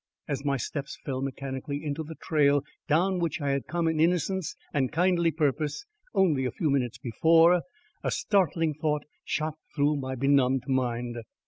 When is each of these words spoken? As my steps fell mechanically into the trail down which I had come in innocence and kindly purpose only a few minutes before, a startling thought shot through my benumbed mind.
As 0.27 0.43
my 0.43 0.57
steps 0.57 0.97
fell 1.05 1.21
mechanically 1.21 1.85
into 1.85 2.01
the 2.03 2.15
trail 2.15 2.63
down 2.87 3.19
which 3.19 3.39
I 3.39 3.51
had 3.51 3.67
come 3.67 3.87
in 3.87 3.99
innocence 3.99 4.55
and 4.73 4.91
kindly 4.91 5.29
purpose 5.29 5.85
only 6.15 6.43
a 6.43 6.51
few 6.51 6.71
minutes 6.71 6.97
before, 6.97 7.61
a 8.03 8.09
startling 8.09 8.73
thought 8.73 9.03
shot 9.23 9.59
through 9.75 9.97
my 9.97 10.15
benumbed 10.15 10.67
mind. 10.67 11.17